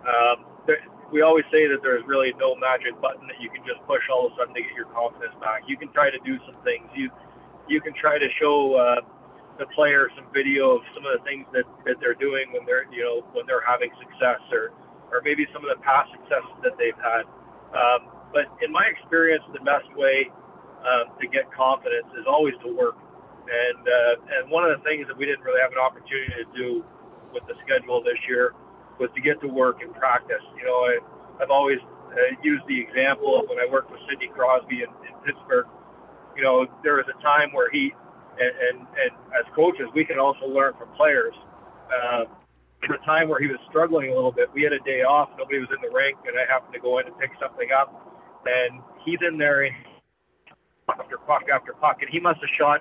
Um, 0.04 0.44
there, 0.66 0.78
we 1.12 1.22
always 1.22 1.44
say 1.52 1.68
that 1.68 1.78
there's 1.82 2.02
really 2.06 2.32
no 2.38 2.56
magic 2.56 2.98
button 3.00 3.26
that 3.28 3.40
you 3.40 3.50
can 3.50 3.62
just 3.66 3.78
push 3.86 4.02
all 4.10 4.26
of 4.26 4.32
a 4.32 4.36
sudden 4.36 4.54
to 4.54 4.62
get 4.62 4.72
your 4.74 4.90
confidence 4.90 5.34
back. 5.40 5.62
You 5.68 5.76
can 5.76 5.92
try 5.92 6.10
to 6.10 6.18
do 6.24 6.38
some 6.44 6.58
things. 6.64 6.88
You 6.94 7.10
you 7.68 7.80
can 7.80 7.94
try 7.94 8.18
to 8.18 8.28
show 8.40 8.74
uh, 8.74 9.00
the 9.58 9.66
player 9.74 10.08
some 10.16 10.26
video 10.32 10.76
of 10.76 10.82
some 10.92 11.06
of 11.06 11.16
the 11.16 11.22
things 11.24 11.46
that, 11.52 11.64
that 11.86 11.96
they're 12.00 12.18
doing 12.18 12.50
when 12.52 12.66
they're 12.66 12.90
you 12.90 13.04
know 13.04 13.22
when 13.32 13.46
they're 13.46 13.64
having 13.64 13.90
success 14.00 14.40
or 14.50 14.72
or 15.12 15.20
maybe 15.22 15.46
some 15.52 15.62
of 15.62 15.70
the 15.70 15.80
past 15.84 16.10
successes 16.10 16.56
that 16.62 16.74
they've 16.78 16.98
had. 16.98 17.28
Um, 17.74 18.13
but 18.34 18.50
in 18.58 18.74
my 18.74 18.82
experience, 18.90 19.46
the 19.54 19.62
best 19.62 19.86
way 19.94 20.26
um, 20.82 21.14
to 21.22 21.30
get 21.30 21.46
confidence 21.54 22.10
is 22.18 22.26
always 22.26 22.58
to 22.66 22.68
work. 22.74 22.98
And 23.46 23.82
uh, 23.86 24.14
and 24.34 24.50
one 24.50 24.66
of 24.66 24.74
the 24.74 24.82
things 24.82 25.06
that 25.06 25.16
we 25.16 25.24
didn't 25.24 25.46
really 25.46 25.62
have 25.62 25.70
an 25.70 25.78
opportunity 25.78 26.34
to 26.42 26.48
do 26.50 26.68
with 27.30 27.46
the 27.46 27.54
schedule 27.62 28.02
this 28.02 28.18
year 28.26 28.52
was 28.98 29.08
to 29.14 29.20
get 29.22 29.38
to 29.46 29.48
work 29.48 29.80
and 29.86 29.94
practice. 29.94 30.42
You 30.58 30.66
know, 30.66 30.78
I, 30.82 30.98
I've 31.38 31.54
always 31.54 31.78
uh, 32.10 32.34
used 32.42 32.66
the 32.66 32.80
example 32.80 33.38
of 33.38 33.46
when 33.46 33.62
I 33.62 33.70
worked 33.70 33.94
with 33.94 34.00
Sidney 34.10 34.28
Crosby 34.34 34.82
in, 34.82 34.90
in 35.06 35.14
Pittsburgh. 35.22 35.70
You 36.34 36.42
know, 36.42 36.66
there 36.82 36.98
was 36.98 37.06
a 37.06 37.18
time 37.22 37.54
where 37.54 37.70
he 37.70 37.94
and, 38.34 38.50
and, 38.50 38.76
and 38.98 39.12
as 39.38 39.46
coaches, 39.54 39.86
we 39.94 40.04
can 40.04 40.18
also 40.18 40.50
learn 40.50 40.74
from 40.74 40.90
players. 40.98 41.34
Uh, 41.86 42.26
a 42.84 43.00
time 43.06 43.32
where 43.32 43.40
he 43.40 43.48
was 43.48 43.56
struggling 43.70 44.12
a 44.12 44.14
little 44.14 44.32
bit. 44.32 44.52
We 44.52 44.60
had 44.60 44.76
a 44.76 44.82
day 44.84 45.00
off, 45.08 45.30
nobody 45.38 45.56
was 45.56 45.72
in 45.72 45.80
the 45.80 45.88
rink, 45.88 46.18
and 46.28 46.36
I 46.36 46.44
happened 46.44 46.74
to 46.74 46.80
go 46.80 46.98
in 47.00 47.06
and 47.06 47.16
pick 47.16 47.32
something 47.40 47.72
up. 47.72 47.88
And 48.46 48.80
he's 49.04 49.18
in 49.26 49.38
there 49.38 49.66
after 50.88 51.18
puck 51.18 51.44
after 51.52 51.72
puck, 51.74 51.98
and 52.00 52.10
he 52.10 52.20
must 52.20 52.40
have 52.40 52.50
shot 52.58 52.80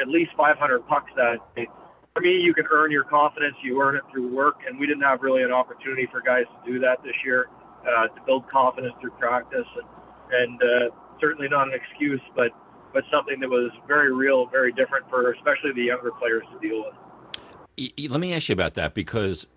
at 0.00 0.08
least 0.08 0.32
500 0.36 0.86
pucks 0.88 1.10
that 1.16 1.38
day 1.54 1.68
for 2.14 2.20
me, 2.20 2.38
you 2.38 2.54
can 2.54 2.64
earn 2.70 2.92
your 2.92 3.04
confidence. 3.04 3.56
You 3.62 3.80
earn 3.82 3.96
it 3.96 4.02
through 4.10 4.34
work, 4.34 4.58
and 4.66 4.78
we 4.78 4.86
didn't 4.86 5.02
have 5.02 5.22
really 5.22 5.42
an 5.42 5.52
opportunity 5.52 6.06
for 6.10 6.20
guys 6.20 6.44
to 6.46 6.72
do 6.72 6.78
that 6.78 7.02
this 7.02 7.14
year 7.24 7.46
uh, 7.82 8.06
to 8.06 8.20
build 8.24 8.48
confidence 8.48 8.94
through 9.00 9.10
practice, 9.12 9.66
and, 9.76 10.60
and 10.60 10.62
uh, 10.62 10.94
certainly 11.20 11.48
not 11.48 11.68
an 11.68 11.74
excuse, 11.74 12.20
but 12.36 12.50
but 12.92 13.02
something 13.10 13.40
that 13.40 13.48
was 13.48 13.72
very 13.88 14.12
real, 14.12 14.46
very 14.46 14.72
different 14.72 15.10
for 15.10 15.32
especially 15.32 15.72
the 15.74 15.82
younger 15.82 16.12
players 16.12 16.44
to 16.52 16.68
deal 16.68 16.84
with. 16.84 18.08
Let 18.08 18.20
me 18.20 18.32
ask 18.32 18.48
you 18.48 18.52
about 18.52 18.74
that 18.74 18.94
because, 18.94 19.48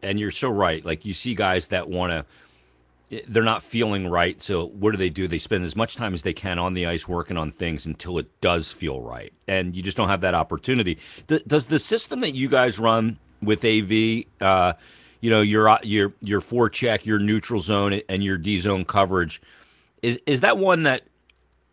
and 0.00 0.20
you're 0.20 0.30
so 0.30 0.48
right. 0.48 0.84
Like 0.84 1.04
you 1.04 1.12
see 1.12 1.34
guys 1.34 1.68
that 1.68 1.90
want 1.90 2.12
to 2.12 2.24
they're 3.26 3.42
not 3.42 3.62
feeling 3.62 4.08
right. 4.08 4.40
So 4.42 4.68
what 4.68 4.92
do 4.92 4.96
they 4.96 5.10
do? 5.10 5.28
They 5.28 5.38
spend 5.38 5.64
as 5.64 5.76
much 5.76 5.96
time 5.96 6.14
as 6.14 6.22
they 6.22 6.32
can 6.32 6.58
on 6.58 6.74
the 6.74 6.86
ice 6.86 7.06
working 7.08 7.36
on 7.36 7.50
things 7.50 7.86
until 7.86 8.18
it 8.18 8.40
does 8.40 8.72
feel 8.72 9.00
right, 9.00 9.32
and 9.48 9.74
you 9.74 9.82
just 9.82 9.96
don't 9.96 10.08
have 10.08 10.22
that 10.22 10.34
opportunity. 10.34 10.98
does 11.26 11.66
the 11.66 11.78
system 11.78 12.20
that 12.20 12.34
you 12.34 12.48
guys 12.48 12.78
run 12.78 13.18
with 13.42 13.64
AV, 13.64 14.24
uh, 14.40 14.74
you 15.20 15.30
know, 15.30 15.40
your 15.40 15.68
uh, 15.68 15.78
your 15.82 16.14
your 16.20 16.40
forecheck, 16.40 17.06
your 17.06 17.18
neutral 17.18 17.60
zone, 17.60 18.00
and 18.08 18.24
your 18.24 18.38
D 18.38 18.58
zone 18.58 18.84
coverage, 18.84 19.40
is 20.02 20.18
is 20.26 20.40
that 20.42 20.58
one 20.58 20.84
that 20.84 21.02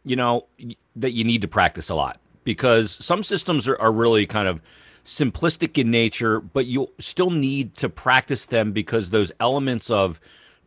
you 0.04 0.16
know 0.16 0.48
that 0.96 1.12
you 1.12 1.24
need 1.24 1.42
to 1.42 1.48
practice 1.48 1.90
a 1.90 1.96
lot? 1.96 2.20
Because 2.44 2.92
some 2.92 3.24
systems 3.24 3.68
are, 3.68 3.80
are 3.80 3.92
really 3.92 4.26
kind 4.26 4.48
of 4.48 4.62
simplistic 5.04 5.78
in 5.78 5.92
nature, 5.92 6.40
but 6.40 6.66
you 6.66 6.90
still 7.00 7.30
need 7.30 7.76
to 7.76 7.90
practice 7.90 8.46
them 8.46 8.72
because 8.72 9.10
those 9.10 9.32
elements 9.40 9.90
of 9.90 10.20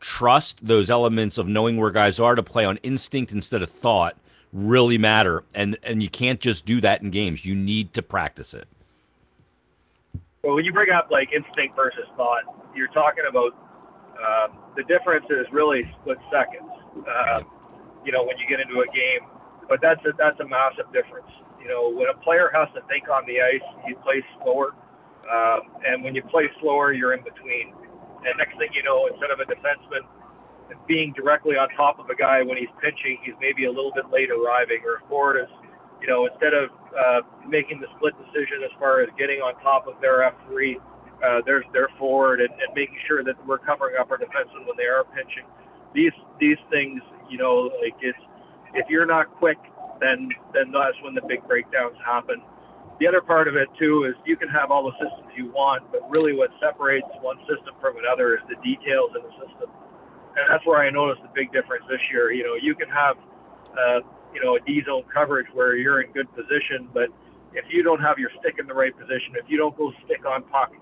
trust, 0.05 0.67
those 0.67 0.91
elements 0.91 1.39
of 1.39 1.49
knowing 1.49 1.79
where 1.79 1.91
guys 1.91 2.21
are 2.21 2.35
to 2.35 2.43
play 2.43 2.67
on 2.67 2.77
instinct 2.83 3.33
instead 3.33 3.63
of 3.63 3.71
thought 3.71 4.15
really 4.53 4.99
matter. 4.99 5.45
And 5.55 5.79
and 5.83 6.03
you 6.03 6.11
can't 6.11 6.41
just 6.41 6.67
do 6.67 6.83
that 6.83 7.01
in 7.01 7.11
games. 7.11 7.47
You 7.47 7.55
need 7.55 7.95
to 7.95 8.03
practice 8.03 8.53
it. 8.53 8.69
Well, 10.43 10.57
when 10.57 10.65
you 10.67 10.75
bring 10.75 10.91
up 10.91 11.09
like 11.11 11.33
instinct 11.33 11.75
versus 11.75 12.05
thought, 12.19 12.43
you're 12.77 12.93
talking 12.93 13.25
about 13.27 13.57
uh, 14.23 14.49
the 14.77 14.85
difference 14.85 15.25
is 15.31 15.47
really 15.51 15.91
split 16.03 16.19
seconds. 16.31 16.69
Uh, 17.09 17.41
you 18.05 18.13
know, 18.13 18.23
when 18.25 18.37
you 18.37 18.47
get 18.47 18.61
into 18.61 18.81
a 18.81 18.87
game, 18.93 19.27
but 19.71 19.81
that's 19.81 20.05
a, 20.05 20.13
that's 20.19 20.39
a 20.41 20.47
massive 20.47 20.93
difference. 20.93 21.33
You 21.59 21.69
know, 21.69 21.91
when 21.91 22.09
a 22.11 22.19
player 22.23 22.51
has 22.53 22.69
to 22.75 22.83
think 22.89 23.09
on 23.09 23.25
the 23.27 23.41
ice, 23.41 23.65
you 23.89 23.97
play 23.97 24.23
slower, 24.37 24.75
um, 25.33 25.61
and 25.87 26.05
when 26.05 26.15
you 26.15 26.23
play 26.23 26.51
slower, 26.61 26.93
you're 26.93 27.15
in 27.15 27.25
between. 27.25 27.73
And 28.25 28.35
next 28.39 28.57
thing 28.57 28.73
you 28.73 28.83
know, 28.83 29.07
instead 29.07 29.31
of 29.31 29.41
a 29.41 29.47
defenseman 29.47 30.05
being 30.89 31.13
directly 31.13 31.57
on 31.57 31.69
top 31.77 31.99
of 31.99 32.09
a 32.09 32.17
guy 32.17 32.43
when 32.43 32.57
he's 32.57 32.73
pinching, 32.81 33.19
he's 33.23 33.35
maybe 33.41 33.65
a 33.65 33.73
little 33.73 33.93
bit 33.95 34.09
late 34.11 34.31
arriving, 34.31 34.81
or 34.85 35.05
a 35.05 35.09
forward 35.09 35.41
is, 35.41 35.53
you 36.01 36.09
know, 36.09 36.27
instead 36.27 36.55
of 36.55 36.71
uh, 36.97 37.21
making 37.47 37.81
the 37.81 37.87
split 37.97 38.15
decision 38.17 38.65
as 38.65 38.73
far 38.79 39.03
as 39.03 39.09
getting 39.19 39.41
on 39.45 39.55
top 39.61 39.87
of 39.87 40.01
their 40.01 40.25
F3, 40.25 40.77
uh, 41.25 41.41
there's 41.47 41.65
their 41.73 41.89
forward 41.99 42.41
and, 42.41 42.51
and 42.51 42.73
making 42.75 42.97
sure 43.07 43.23
that 43.25 43.37
we're 43.47 43.59
covering 43.59 43.97
up 44.01 44.11
our 44.11 44.19
defensemen 44.19 44.67
when 44.67 44.77
they 44.77 44.89
are 44.89 45.05
pinching. 45.15 45.45
These 45.95 46.17
these 46.41 46.59
things, 46.71 47.01
you 47.31 47.39
know, 47.39 47.71
like 47.81 47.95
it's 48.01 48.19
if 48.75 48.89
you're 48.89 49.07
not 49.07 49.31
quick, 49.37 49.59
then 50.01 50.29
then 50.53 50.73
that's 50.73 50.97
when 51.03 51.15
the 51.15 51.23
big 51.29 51.47
breakdowns 51.47 51.97
happen 52.05 52.43
the 53.01 53.07
other 53.09 53.21
part 53.21 53.49
of 53.49 53.57
it 53.57 53.69
too 53.79 54.05
is 54.05 54.15
you 54.25 54.37
can 54.37 54.49
have 54.49 54.71
all 54.71 54.85
the 54.85 54.95
systems 55.03 55.31
you 55.37 55.51
want, 55.51 55.83
but 55.91 56.09
really 56.11 56.33
what 56.33 56.51
separates 56.61 57.07
one 57.21 57.39
system 57.51 57.75
from 57.81 57.97
another 57.99 58.35
is 58.35 58.43
the 58.49 58.57
details 58.63 59.11
in 59.17 59.23
the 59.23 59.35
system. 59.43 59.71
And 60.37 60.47
that's 60.49 60.65
where 60.67 60.79
I 60.79 60.91
noticed 60.91 61.23
the 61.23 61.31
big 61.35 61.53
difference 61.53 61.85
this 61.91 62.01
year. 62.11 62.33
You 62.33 62.45
know, 62.45 62.55
you 62.55 62.75
can 62.75 62.89
have, 62.89 63.17
uh, 63.75 64.01
you 64.35 64.43
know, 64.43 64.57
a 64.57 64.61
D 64.61 64.83
zone 64.87 65.05
coverage 65.13 65.47
where 65.55 65.77
you're 65.77 66.03
in 66.03 66.11
good 66.13 66.31
position, 66.35 66.89
but 66.93 67.11
if 67.55 67.65
you 67.71 67.83
don't 67.83 68.01
have 68.01 68.19
your 68.19 68.31
stick 68.41 68.57
in 68.59 68.67
the 68.67 68.75
right 68.75 68.97
position, 68.97 69.35
if 69.35 69.47
you 69.49 69.57
don't 69.57 69.77
go 69.77 69.93
stick 70.05 70.27
on 70.27 70.43
puck, 70.45 70.73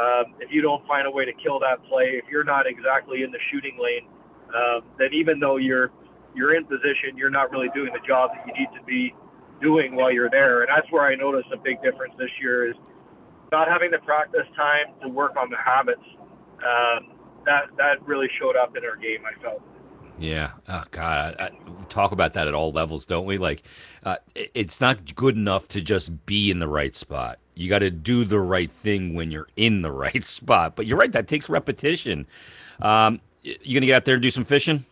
um, 0.00 0.32
if 0.40 0.50
you 0.50 0.62
don't 0.62 0.86
find 0.86 1.06
a 1.06 1.10
way 1.10 1.24
to 1.24 1.32
kill 1.32 1.60
that 1.60 1.84
play, 1.84 2.16
if 2.16 2.24
you're 2.30 2.44
not 2.44 2.66
exactly 2.66 3.22
in 3.22 3.30
the 3.30 3.38
shooting 3.50 3.76
lane, 3.76 4.08
um, 4.56 4.80
then 4.98 5.12
even 5.12 5.38
though 5.38 5.56
you're 5.56 5.92
you're 6.34 6.54
in 6.56 6.64
position, 6.64 7.16
you're 7.16 7.30
not 7.30 7.50
really 7.50 7.68
doing 7.74 7.92
the 7.92 8.00
job 8.08 8.30
that 8.32 8.46
you 8.46 8.52
need 8.56 8.72
to 8.72 8.82
be 8.84 9.12
doing 9.62 9.94
while 9.94 10.12
you're 10.12 10.30
there. 10.30 10.62
And 10.62 10.68
that's 10.68 10.90
where 10.90 11.04
I 11.04 11.14
noticed 11.14 11.48
a 11.52 11.56
big 11.56 11.82
difference 11.82 12.14
this 12.18 12.30
year 12.40 12.68
is 12.68 12.76
not 13.50 13.68
having 13.68 13.90
the 13.90 13.98
practice 13.98 14.46
time 14.56 14.94
to 15.02 15.08
work 15.08 15.36
on 15.36 15.50
the 15.50 15.56
habits. 15.56 16.02
Um, 16.58 17.12
that 17.44 17.64
that 17.76 18.06
really 18.06 18.28
showed 18.40 18.56
up 18.56 18.76
in 18.76 18.84
our 18.84 18.96
game. 18.96 19.20
I 19.26 19.40
felt. 19.42 19.62
Yeah. 20.18 20.52
Oh 20.68 20.84
God, 20.90 21.36
I, 21.38 21.44
I, 21.44 21.50
talk 21.88 22.12
about 22.12 22.34
that 22.34 22.46
at 22.46 22.54
all 22.54 22.70
levels, 22.70 23.06
don't 23.06 23.26
we? 23.26 23.38
Like, 23.38 23.64
uh, 24.04 24.16
it, 24.34 24.50
it's 24.54 24.80
not 24.80 25.14
good 25.14 25.36
enough 25.36 25.68
to 25.68 25.80
just 25.80 26.26
be 26.26 26.50
in 26.50 26.58
the 26.60 26.68
right 26.68 26.94
spot. 26.94 27.38
You 27.54 27.68
got 27.68 27.80
to 27.80 27.90
do 27.90 28.24
the 28.24 28.38
right 28.38 28.70
thing 28.70 29.14
when 29.14 29.30
you're 29.30 29.48
in 29.56 29.82
the 29.82 29.90
right 29.92 30.24
spot. 30.24 30.76
But 30.76 30.86
you're 30.86 30.98
right; 30.98 31.12
that 31.12 31.28
takes 31.28 31.48
repetition. 31.48 32.26
Um, 32.80 33.20
you 33.42 33.80
gonna 33.80 33.86
get 33.86 33.96
out 33.96 34.04
there 34.04 34.14
and 34.14 34.22
do 34.22 34.30
some 34.30 34.44
fishing? 34.44 34.84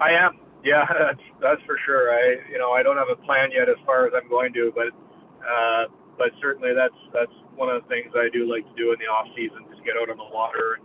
I 0.00 0.10
am. 0.12 0.38
Yeah, 0.64 0.86
that's 0.98 1.24
that's 1.40 1.62
for 1.66 1.78
sure. 1.84 2.12
I 2.12 2.36
you 2.50 2.58
know 2.58 2.72
I 2.72 2.82
don't 2.82 2.96
have 2.96 3.10
a 3.10 3.20
plan 3.26 3.50
yet 3.52 3.68
as 3.68 3.76
far 3.86 4.06
as 4.06 4.12
I'm 4.14 4.28
going 4.28 4.52
to, 4.54 4.72
but 4.74 4.90
uh, 5.42 5.90
but 6.18 6.30
certainly 6.40 6.74
that's 6.74 6.96
that's 7.12 7.32
one 7.56 7.68
of 7.68 7.82
the 7.82 7.88
things 7.88 8.12
I 8.14 8.28
do 8.32 8.48
like 8.48 8.64
to 8.64 8.74
do 8.76 8.92
in 8.92 8.98
the 8.98 9.06
off 9.06 9.28
season, 9.36 9.64
just 9.70 9.84
get 9.84 9.94
out 10.00 10.10
on 10.10 10.16
the 10.16 10.30
water 10.32 10.78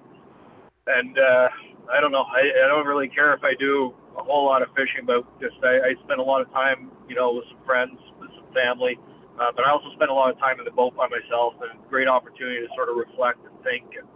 and 0.88 1.20
uh, 1.20 1.48
I 1.92 2.00
don't 2.02 2.12
know. 2.12 2.24
I, 2.24 2.66
I 2.66 2.68
don't 2.68 2.88
really 2.88 3.10
care 3.10 3.34
if 3.34 3.44
I 3.44 3.54
do 3.60 3.94
a 4.18 4.24
whole 4.24 4.46
lot 4.46 4.64
of 4.64 4.70
fishing, 4.74 5.06
but 5.06 5.28
just 5.40 5.56
I, 5.64 5.94
I 5.94 6.04
spend 6.04 6.20
a 6.20 6.24
lot 6.24 6.42
of 6.42 6.50
time, 6.52 6.92
you 7.08 7.16
know, 7.16 7.30
with 7.32 7.46
some 7.52 7.62
friends, 7.66 8.00
with 8.20 8.32
some 8.36 8.48
family. 8.56 8.98
Uh, 9.38 9.54
but 9.56 9.68
I 9.68 9.70
also 9.70 9.94
spend 9.94 10.10
a 10.10 10.14
lot 10.14 10.32
of 10.32 10.40
time 10.40 10.58
in 10.58 10.66
the 10.66 10.74
boat 10.74 10.96
by 10.96 11.08
myself, 11.08 11.54
and 11.62 11.78
great 11.90 12.08
opportunity 12.08 12.66
to 12.66 12.70
sort 12.74 12.90
of 12.90 12.98
reflect 12.98 13.38
and 13.46 13.54
think. 13.62 13.86
And, 13.94 14.08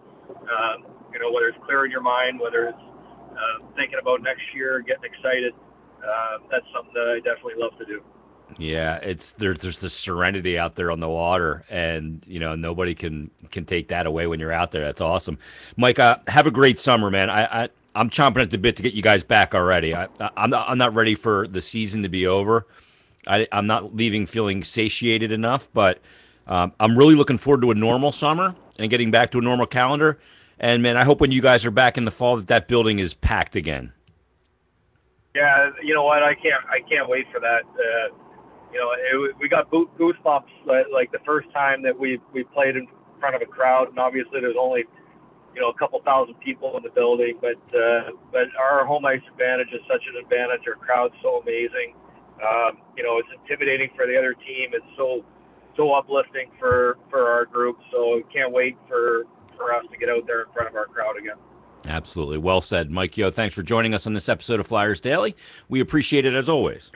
um, 0.49 0.77
you 1.13 1.19
know, 1.19 1.29
whether 1.29 1.47
it's 1.51 1.61
clearing 1.67 1.91
your 1.91 2.01
mind, 2.01 2.39
whether 2.39 2.73
it's 2.73 2.85
uh, 3.31 3.65
thinking 3.75 3.99
about 4.01 4.21
next 4.21 4.43
year, 4.53 4.81
getting 4.81 5.05
excited. 5.05 5.53
Uh, 6.03 6.37
that's 6.49 6.65
something 6.73 6.93
that 6.93 7.07
I 7.07 7.17
definitely 7.17 7.61
love 7.61 7.77
to 7.77 7.85
do. 7.85 8.01
Yeah, 8.57 8.95
it's 8.97 9.31
there's 9.33 9.59
there's 9.59 9.79
the 9.79 9.89
serenity 9.89 10.59
out 10.59 10.75
there 10.75 10.91
on 10.91 10.99
the 10.99 11.09
water, 11.09 11.63
and 11.69 12.23
you 12.27 12.39
know 12.39 12.55
nobody 12.55 12.95
can 12.95 13.31
can 13.49 13.65
take 13.65 13.87
that 13.89 14.05
away 14.05 14.27
when 14.27 14.39
you're 14.39 14.51
out 14.51 14.71
there. 14.71 14.81
That's 14.81 15.01
awesome, 15.01 15.37
Mike. 15.77 15.99
Uh, 15.99 16.17
have 16.27 16.47
a 16.47 16.51
great 16.51 16.79
summer, 16.79 17.09
man. 17.09 17.29
I, 17.29 17.63
I 17.63 17.69
I'm 17.95 18.09
chomping 18.09 18.41
at 18.41 18.51
the 18.51 18.57
bit 18.57 18.75
to 18.77 18.83
get 18.83 18.93
you 18.93 19.01
guys 19.01 19.23
back 19.23 19.55
already. 19.55 19.95
I, 19.95 20.07
I'm 20.35 20.49
not 20.49 20.69
I'm 20.69 20.77
not 20.77 20.93
ready 20.93 21.15
for 21.15 21.47
the 21.47 21.61
season 21.61 22.03
to 22.03 22.09
be 22.09 22.27
over. 22.27 22.67
I, 23.27 23.47
I'm 23.51 23.67
not 23.67 23.95
leaving 23.95 24.25
feeling 24.25 24.63
satiated 24.63 25.31
enough, 25.31 25.69
but 25.73 25.99
um, 26.47 26.73
I'm 26.79 26.97
really 26.97 27.15
looking 27.15 27.37
forward 27.37 27.61
to 27.61 27.71
a 27.71 27.75
normal 27.75 28.11
summer 28.11 28.55
and 28.79 28.89
getting 28.89 29.11
back 29.11 29.31
to 29.31 29.37
a 29.37 29.41
normal 29.41 29.67
calendar. 29.67 30.19
And 30.61 30.83
man, 30.83 30.95
I 30.95 31.03
hope 31.03 31.19
when 31.19 31.31
you 31.31 31.41
guys 31.41 31.65
are 31.65 31.71
back 31.71 31.97
in 31.97 32.05
the 32.05 32.11
fall 32.11 32.37
that 32.37 32.47
that 32.47 32.67
building 32.67 32.99
is 32.99 33.15
packed 33.15 33.55
again. 33.55 33.91
Yeah, 35.33 35.71
you 35.81 35.95
know 35.95 36.03
what? 36.03 36.21
I 36.21 36.35
can't 36.35 36.63
I 36.69 36.87
can't 36.87 37.09
wait 37.09 37.25
for 37.33 37.39
that. 37.39 37.63
Uh, 37.65 38.15
you 38.71 38.79
know, 38.79 38.91
it, 38.93 39.35
we 39.39 39.49
got 39.49 39.71
goosebumps 39.71 40.53
like 40.93 41.11
the 41.11 41.19
first 41.25 41.51
time 41.51 41.81
that 41.81 41.97
we 41.97 42.19
we 42.31 42.43
played 42.43 42.75
in 42.75 42.87
front 43.19 43.35
of 43.35 43.41
a 43.41 43.45
crowd, 43.45 43.89
and 43.89 43.97
obviously 43.97 44.39
there's 44.39 44.55
only 44.59 44.83
you 45.55 45.61
know 45.61 45.69
a 45.69 45.77
couple 45.79 45.99
thousand 46.05 46.35
people 46.35 46.77
in 46.77 46.83
the 46.83 46.91
building, 46.91 47.39
but 47.41 47.57
uh, 47.73 48.11
but 48.31 48.45
our 48.59 48.85
home 48.85 49.03
ice 49.05 49.21
advantage 49.31 49.73
is 49.73 49.81
such 49.89 50.03
an 50.13 50.21
advantage. 50.21 50.61
Our 50.67 50.75
crowd's 50.75 51.15
so 51.23 51.41
amazing. 51.41 51.95
Um, 52.37 52.77
you 52.95 53.03
know, 53.03 53.17
it's 53.17 53.29
intimidating 53.33 53.89
for 53.95 54.05
the 54.05 54.15
other 54.15 54.35
team. 54.35 54.71
It's 54.73 54.85
so 54.95 55.25
so 55.75 55.93
uplifting 55.93 56.51
for 56.59 56.99
for 57.09 57.31
our 57.31 57.45
group. 57.45 57.79
So 57.91 58.21
can't 58.31 58.51
wait 58.51 58.77
for 58.87 59.25
for 59.61 59.73
us 59.73 59.85
to 59.91 59.97
get 59.97 60.09
out 60.09 60.25
there 60.25 60.41
in 60.41 60.47
front 60.53 60.67
of 60.67 60.75
our 60.75 60.85
crowd 60.85 61.17
again. 61.17 61.35
Absolutely. 61.87 62.37
Well 62.37 62.61
said. 62.61 62.91
Mike 62.91 63.17
Yeo. 63.17 63.31
thanks 63.31 63.55
for 63.55 63.63
joining 63.63 63.93
us 63.93 64.05
on 64.05 64.13
this 64.13 64.29
episode 64.29 64.59
of 64.59 64.67
Flyers 64.67 64.99
Daily. 64.99 65.35
We 65.69 65.79
appreciate 65.79 66.25
it 66.25 66.35
as 66.35 66.49
always. 66.49 66.91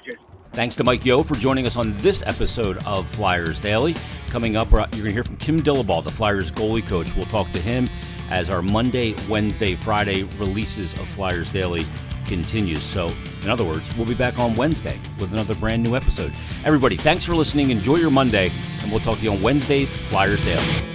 Thanks 0.54 0.76
to 0.76 0.84
Mike 0.84 1.06
Yeo 1.06 1.24
for 1.24 1.36
joining 1.36 1.66
us 1.66 1.76
on 1.76 1.98
this 1.98 2.24
episode 2.26 2.78
of 2.86 3.08
Flyers 3.08 3.60
Daily. 3.60 3.96
Coming 4.30 4.56
up, 4.56 4.72
you're 4.72 4.80
going 4.88 4.92
to 4.92 5.12
hear 5.12 5.24
from 5.24 5.38
Kim 5.38 5.62
Dillabaugh, 5.62 6.04
the 6.04 6.12
Flyers 6.12 6.52
goalie 6.52 6.86
coach. 6.86 7.14
We'll 7.16 7.26
talk 7.26 7.52
to 7.52 7.60
him 7.60 7.90
as 8.30 8.50
our 8.50 8.62
Monday, 8.62 9.16
Wednesday, 9.28 9.76
Friday 9.76 10.24
releases 10.38 10.94
of 10.94 11.08
Flyers 11.08 11.52
Daily 11.52 11.86
continues. 12.26 12.84
So, 12.84 13.12
in 13.44 13.50
other 13.50 13.64
words, 13.64 13.96
we'll 13.96 14.08
be 14.08 14.16
back 14.16 14.40
on 14.40 14.56
Wednesday 14.56 15.00
with 15.20 15.34
another 15.34 15.56
brand 15.56 15.84
new 15.84 15.96
episode. 15.96 16.32
Everybody, 16.64 16.98
thanks 16.98 17.24
for 17.24 17.36
listening. 17.36 17.70
Enjoy 17.70 17.98
your 17.98 18.12
Monday, 18.12 18.52
and 18.82 18.92
we'll 18.92 19.02
talk 19.02 19.18
to 19.18 19.24
you 19.24 19.32
on 19.32 19.42
Wednesday's 19.42 19.92
Flyers 19.92 20.42
Daily. 20.42 20.95